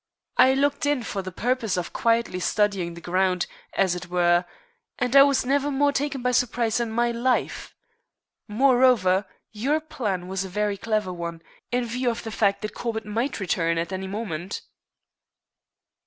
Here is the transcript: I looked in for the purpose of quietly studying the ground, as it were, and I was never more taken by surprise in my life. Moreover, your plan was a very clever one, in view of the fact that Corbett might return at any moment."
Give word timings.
I 0.37 0.55
looked 0.55 0.87
in 0.87 1.03
for 1.03 1.21
the 1.21 1.31
purpose 1.31 1.77
of 1.77 1.93
quietly 1.93 2.39
studying 2.39 2.95
the 2.95 3.01
ground, 3.05 3.45
as 3.75 3.93
it 3.93 4.07
were, 4.09 4.45
and 4.97 5.15
I 5.15 5.21
was 5.21 5.45
never 5.45 5.69
more 5.69 5.91
taken 5.93 6.23
by 6.23 6.31
surprise 6.31 6.79
in 6.79 6.89
my 6.89 7.11
life. 7.11 7.75
Moreover, 8.47 9.27
your 9.51 9.79
plan 9.79 10.27
was 10.27 10.43
a 10.43 10.49
very 10.49 10.75
clever 10.77 11.13
one, 11.13 11.43
in 11.71 11.85
view 11.85 12.09
of 12.09 12.23
the 12.23 12.31
fact 12.31 12.63
that 12.63 12.73
Corbett 12.73 13.05
might 13.05 13.39
return 13.39 13.77
at 13.77 13.93
any 13.93 14.07
moment." 14.07 14.63